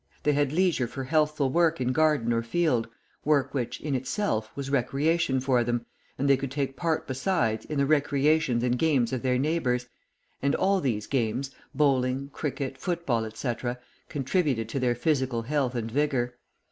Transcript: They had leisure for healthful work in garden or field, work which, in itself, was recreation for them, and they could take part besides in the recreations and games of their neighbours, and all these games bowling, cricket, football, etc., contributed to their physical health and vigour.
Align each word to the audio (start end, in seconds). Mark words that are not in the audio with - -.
They 0.23 0.33
had 0.33 0.51
leisure 0.51 0.87
for 0.87 1.03
healthful 1.03 1.51
work 1.51 1.79
in 1.79 1.91
garden 1.91 2.33
or 2.33 2.41
field, 2.41 2.87
work 3.23 3.53
which, 3.53 3.79
in 3.79 3.93
itself, 3.93 4.49
was 4.55 4.71
recreation 4.71 5.39
for 5.39 5.63
them, 5.63 5.85
and 6.17 6.27
they 6.27 6.37
could 6.37 6.49
take 6.49 6.75
part 6.75 7.05
besides 7.05 7.65
in 7.65 7.77
the 7.77 7.85
recreations 7.85 8.63
and 8.63 8.79
games 8.79 9.13
of 9.13 9.21
their 9.21 9.37
neighbours, 9.37 9.89
and 10.41 10.55
all 10.55 10.81
these 10.81 11.05
games 11.05 11.51
bowling, 11.75 12.29
cricket, 12.33 12.79
football, 12.79 13.25
etc., 13.25 13.77
contributed 14.09 14.67
to 14.69 14.79
their 14.79 14.95
physical 14.95 15.43
health 15.43 15.75
and 15.75 15.91
vigour. 15.91 16.33